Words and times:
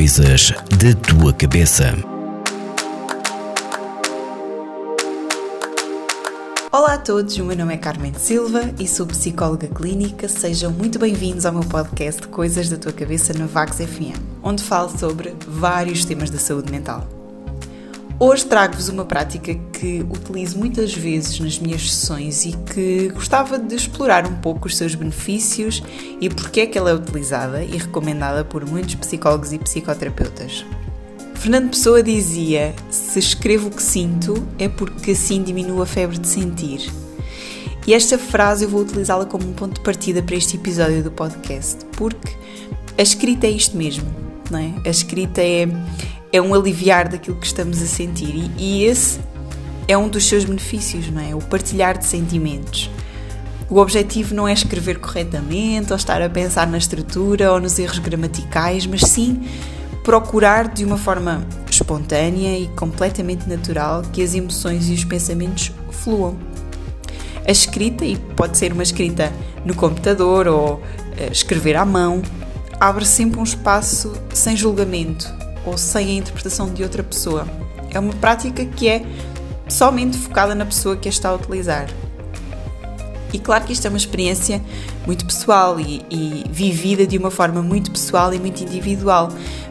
Coisas 0.00 0.50
da 0.50 0.94
tua 1.06 1.30
cabeça. 1.34 1.92
Olá 6.72 6.94
a 6.94 6.98
todos, 6.98 7.36
o 7.36 7.44
meu 7.44 7.54
nome 7.54 7.74
é 7.74 7.76
Carmen 7.76 8.14
Silva 8.14 8.72
e 8.78 8.88
sou 8.88 9.04
psicóloga 9.04 9.68
clínica. 9.68 10.26
Sejam 10.26 10.72
muito 10.72 10.98
bem-vindos 10.98 11.44
ao 11.44 11.52
meu 11.52 11.64
podcast 11.64 12.26
Coisas 12.28 12.70
da 12.70 12.78
Tua 12.78 12.92
Cabeça 12.92 13.34
na 13.34 13.44
Vax 13.44 13.76
FM, 13.76 14.16
onde 14.42 14.62
falo 14.62 14.88
sobre 14.98 15.36
vários 15.46 16.06
temas 16.06 16.30
da 16.30 16.38
saúde 16.38 16.72
mental. 16.72 17.06
Hoje 18.22 18.44
trago-vos 18.44 18.90
uma 18.90 19.06
prática 19.06 19.54
que 19.54 20.04
utilizo 20.10 20.58
muitas 20.58 20.92
vezes 20.92 21.40
nas 21.40 21.58
minhas 21.58 21.90
sessões 21.90 22.44
e 22.44 22.52
que 22.52 23.08
gostava 23.14 23.58
de 23.58 23.74
explorar 23.74 24.26
um 24.26 24.34
pouco 24.34 24.68
os 24.68 24.76
seus 24.76 24.94
benefícios 24.94 25.82
e 26.20 26.28
porque 26.28 26.60
é 26.60 26.66
que 26.66 26.76
ela 26.76 26.90
é 26.90 26.94
utilizada 26.94 27.64
e 27.64 27.78
recomendada 27.78 28.44
por 28.44 28.66
muitos 28.66 28.94
psicólogos 28.96 29.54
e 29.54 29.58
psicoterapeutas. 29.58 30.66
Fernando 31.34 31.70
Pessoa 31.70 32.02
dizia: 32.02 32.74
Se 32.90 33.18
escrevo 33.18 33.68
o 33.68 33.70
que 33.70 33.82
sinto, 33.82 34.46
é 34.58 34.68
porque 34.68 35.12
assim 35.12 35.42
diminuo 35.42 35.80
a 35.80 35.86
febre 35.86 36.18
de 36.18 36.28
sentir. 36.28 36.92
E 37.86 37.94
esta 37.94 38.18
frase 38.18 38.66
eu 38.66 38.68
vou 38.68 38.82
utilizá-la 38.82 39.24
como 39.24 39.48
um 39.48 39.54
ponto 39.54 39.76
de 39.76 39.80
partida 39.80 40.22
para 40.22 40.36
este 40.36 40.56
episódio 40.58 41.02
do 41.02 41.10
podcast, 41.10 41.86
porque 41.96 42.34
a 42.98 43.02
escrita 43.02 43.46
é 43.46 43.50
isto 43.50 43.78
mesmo, 43.78 44.14
não 44.50 44.58
é? 44.58 44.74
A 44.84 44.90
escrita 44.90 45.40
é 45.40 45.66
é 46.32 46.40
um 46.40 46.54
aliviar 46.54 47.08
daquilo 47.08 47.36
que 47.36 47.46
estamos 47.46 47.82
a 47.82 47.86
sentir 47.86 48.34
e, 48.34 48.50
e 48.56 48.84
esse 48.84 49.20
é 49.88 49.98
um 49.98 50.08
dos 50.08 50.28
seus 50.28 50.44
benefícios, 50.44 51.10
não 51.10 51.20
é? 51.20 51.34
O 51.34 51.40
partilhar 51.40 51.98
de 51.98 52.06
sentimentos. 52.06 52.90
O 53.68 53.78
objetivo 53.78 54.34
não 54.34 54.46
é 54.46 54.52
escrever 54.52 54.98
corretamente 54.98 55.92
ou 55.92 55.96
estar 55.96 56.20
a 56.22 56.28
pensar 56.28 56.66
na 56.66 56.78
estrutura 56.78 57.52
ou 57.52 57.60
nos 57.60 57.78
erros 57.78 57.98
gramaticais, 57.98 58.86
mas 58.86 59.02
sim 59.02 59.42
procurar 60.02 60.68
de 60.68 60.84
uma 60.84 60.96
forma 60.96 61.46
espontânea 61.70 62.58
e 62.58 62.68
completamente 62.68 63.48
natural 63.48 64.02
que 64.12 64.22
as 64.22 64.34
emoções 64.34 64.88
e 64.88 64.94
os 64.94 65.04
pensamentos 65.04 65.72
fluam. 65.90 66.36
A 67.46 67.50
escrita, 67.50 68.04
e 68.04 68.16
pode 68.16 68.56
ser 68.56 68.72
uma 68.72 68.82
escrita 68.82 69.32
no 69.64 69.74
computador 69.74 70.46
ou 70.46 70.74
uh, 70.74 70.82
escrever 71.32 71.76
à 71.76 71.84
mão, 71.84 72.22
abre 72.78 73.04
sempre 73.04 73.40
um 73.40 73.44
espaço 73.44 74.12
sem 74.32 74.56
julgamento, 74.56 75.32
ou 75.64 75.76
sem 75.76 76.08
a 76.08 76.12
interpretação 76.14 76.72
de 76.72 76.82
outra 76.82 77.02
pessoa. 77.02 77.46
É 77.90 77.98
uma 77.98 78.12
prática 78.14 78.64
que 78.64 78.88
é 78.88 79.02
somente 79.68 80.16
focada 80.18 80.54
na 80.54 80.64
pessoa 80.64 80.96
que 80.96 81.08
a 81.08 81.10
está 81.10 81.28
a 81.28 81.34
utilizar. 81.34 81.88
E 83.32 83.38
claro 83.38 83.64
que 83.64 83.72
isto 83.72 83.86
é 83.86 83.88
uma 83.88 83.96
experiência 83.96 84.60
muito 85.06 85.24
pessoal 85.24 85.78
e, 85.78 86.04
e, 86.10 86.44
vivida 86.50 87.06
de 87.06 87.16
uma 87.16 87.30
forma 87.30 87.62
muito 87.62 87.90
pessoal 87.90 88.34
e 88.34 88.38
muito 88.38 88.62
individual, 88.62 89.28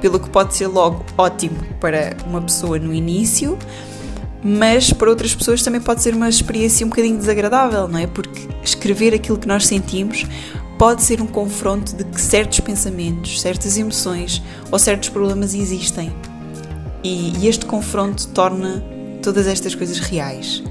pelo 0.00 0.20
que 0.20 0.30
pode 0.30 0.54
ser 0.54 0.68
logo 0.68 1.04
ótimo 1.18 1.58
para 1.80 2.16
uma 2.26 2.40
pessoa 2.40 2.78
no 2.78 2.94
início, 2.94 3.58
mas 4.42 4.92
para 4.92 5.10
outras 5.10 5.34
pessoas 5.34 5.62
também 5.62 5.80
pode 5.80 6.00
ser 6.02 6.14
uma 6.14 6.28
experiência 6.28 6.86
um 6.86 6.88
bocadinho 6.88 7.18
desagradável, 7.18 7.88
não 7.88 7.98
é? 7.98 8.06
Porque 8.06 8.48
escrever 8.62 9.12
aquilo 9.14 9.36
que 9.36 9.48
nós 9.48 9.66
sentimos 9.66 10.24
pode 10.80 11.02
ser 11.02 11.20
um 11.20 11.26
confronto 11.26 11.94
de 11.94 12.04
que 12.04 12.18
certos 12.18 12.58
pensamentos, 12.60 13.38
certas 13.42 13.76
emoções 13.76 14.42
ou 14.72 14.78
certos 14.78 15.10
problemas 15.10 15.52
existem. 15.52 16.10
E, 17.04 17.36
e 17.36 17.48
este 17.48 17.66
confronto 17.66 18.28
torna 18.28 18.82
todas 19.22 19.46
estas 19.46 19.74
coisas 19.74 19.98
reais. 19.98 20.62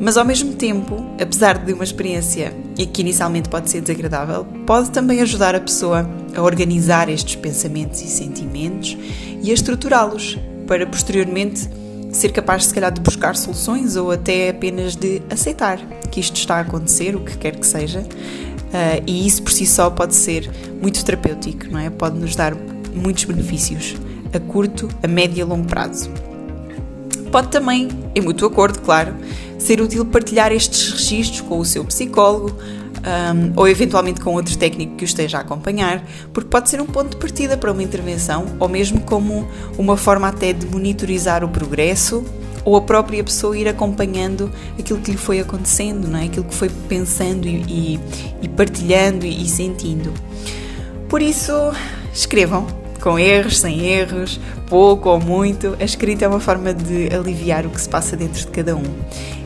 Mas 0.00 0.16
ao 0.16 0.24
mesmo 0.24 0.54
tempo, 0.54 0.96
apesar 1.22 1.58
de 1.58 1.72
uma 1.72 1.84
experiência 1.84 2.52
e 2.76 2.86
que 2.86 3.02
inicialmente 3.02 3.48
pode 3.48 3.70
ser 3.70 3.82
desagradável, 3.82 4.44
pode 4.66 4.90
também 4.90 5.20
ajudar 5.20 5.54
a 5.54 5.60
pessoa 5.60 6.10
a 6.34 6.42
organizar 6.42 7.08
estes 7.08 7.36
pensamentos 7.36 8.02
e 8.02 8.08
sentimentos 8.08 8.98
e 9.40 9.48
a 9.52 9.54
estruturá-los 9.54 10.36
para 10.66 10.84
posteriormente 10.88 11.70
ser 12.10 12.32
capaz, 12.32 12.66
se 12.66 12.74
calhar, 12.74 12.90
de 12.90 13.00
buscar 13.00 13.36
soluções 13.36 13.94
ou 13.94 14.10
até 14.10 14.48
apenas 14.48 14.96
de 14.96 15.22
aceitar 15.30 15.78
que 16.10 16.18
isto 16.18 16.34
está 16.34 16.56
a 16.56 16.60
acontecer, 16.60 17.14
o 17.14 17.20
que 17.20 17.38
quer 17.38 17.56
que 17.56 17.66
seja, 17.66 18.04
Uh, 18.74 19.00
e 19.06 19.24
isso 19.24 19.40
por 19.40 19.52
si 19.52 19.64
só 19.64 19.88
pode 19.88 20.16
ser 20.16 20.50
muito 20.82 21.04
terapêutico, 21.04 21.66
não 21.70 21.78
é? 21.78 21.90
Pode 21.90 22.18
nos 22.18 22.34
dar 22.34 22.56
muitos 22.92 23.22
benefícios 23.22 23.94
a 24.32 24.40
curto, 24.40 24.88
a 25.00 25.06
médio 25.06 25.38
e 25.38 25.42
a 25.42 25.44
longo 25.44 25.64
prazo. 25.64 26.10
Pode 27.30 27.48
também, 27.48 27.88
em 28.16 28.20
mútuo 28.20 28.48
acordo, 28.48 28.80
claro, 28.80 29.14
ser 29.60 29.80
útil 29.80 30.04
partilhar 30.04 30.50
estes 30.50 30.90
registros 30.90 31.40
com 31.40 31.60
o 31.60 31.64
seu 31.64 31.84
psicólogo 31.84 32.50
um, 33.04 33.52
ou 33.54 33.68
eventualmente 33.68 34.20
com 34.20 34.34
outro 34.34 34.56
técnico 34.56 34.96
que 34.96 35.04
o 35.04 35.06
esteja 35.06 35.38
a 35.38 35.40
acompanhar, 35.42 36.04
porque 36.32 36.48
pode 36.48 36.68
ser 36.68 36.80
um 36.80 36.86
ponto 36.86 37.10
de 37.10 37.16
partida 37.16 37.56
para 37.56 37.70
uma 37.70 37.82
intervenção 37.82 38.46
ou 38.58 38.68
mesmo 38.68 39.00
como 39.02 39.48
uma 39.78 39.96
forma 39.96 40.26
até 40.26 40.52
de 40.52 40.66
monitorizar 40.66 41.44
o 41.44 41.48
progresso 41.48 42.24
ou 42.64 42.76
a 42.76 42.80
própria 42.80 43.22
pessoa 43.22 43.56
ir 43.56 43.68
acompanhando 43.68 44.50
aquilo 44.78 45.00
que 45.00 45.10
lhe 45.10 45.16
foi 45.16 45.40
acontecendo, 45.40 46.08
não 46.08 46.18
é? 46.18 46.24
aquilo 46.24 46.44
que 46.44 46.54
foi 46.54 46.70
pensando 46.88 47.46
e, 47.46 47.62
e, 47.68 48.00
e 48.42 48.48
partilhando 48.48 49.26
e, 49.26 49.42
e 49.42 49.46
sentindo. 49.46 50.12
Por 51.08 51.20
isso, 51.20 51.52
escrevam, 52.12 52.66
com 53.00 53.18
erros, 53.18 53.60
sem 53.60 53.86
erros, 53.86 54.40
pouco 54.68 55.10
ou 55.10 55.20
muito. 55.20 55.76
A 55.78 55.84
escrita 55.84 56.24
é 56.24 56.28
uma 56.28 56.40
forma 56.40 56.72
de 56.72 57.14
aliviar 57.14 57.66
o 57.66 57.70
que 57.70 57.80
se 57.80 57.88
passa 57.88 58.16
dentro 58.16 58.40
de 58.40 58.46
cada 58.48 58.74
um 58.74 58.82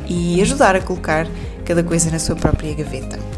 e 0.09 0.41
ajudar 0.41 0.77
a 0.77 0.81
colocar 0.81 1.27
cada 1.65 1.83
coisa 1.83 2.11
na 2.11 2.19
sua 2.19 2.37
própria 2.37 2.73
gaveta. 2.75 3.38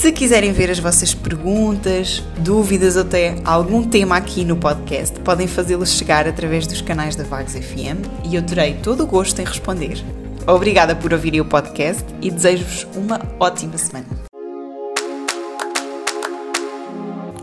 Se 0.00 0.12
quiserem 0.12 0.50
ver 0.50 0.70
as 0.70 0.78
vossas 0.78 1.12
perguntas, 1.12 2.24
dúvidas 2.38 2.96
ou 2.96 3.02
até 3.02 3.36
algum 3.44 3.86
tema 3.86 4.16
aqui 4.16 4.46
no 4.46 4.56
podcast, 4.56 5.20
podem 5.20 5.46
fazê-los 5.46 5.90
chegar 5.90 6.26
através 6.26 6.66
dos 6.66 6.80
canais 6.80 7.14
da 7.14 7.22
Vagos 7.22 7.52
FM 7.52 8.08
e 8.24 8.34
eu 8.34 8.42
terei 8.42 8.76
todo 8.76 9.02
o 9.02 9.06
gosto 9.06 9.38
em 9.42 9.44
responder. 9.44 10.02
Obrigada 10.46 10.96
por 10.96 11.12
ouvirem 11.12 11.42
o 11.42 11.44
podcast 11.44 12.02
e 12.22 12.30
desejo-vos 12.30 12.86
uma 12.96 13.20
ótima 13.38 13.76
semana. 13.76 14.06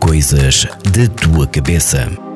Coisas 0.00 0.66
da 0.82 1.06
tua 1.14 1.46
cabeça. 1.46 2.27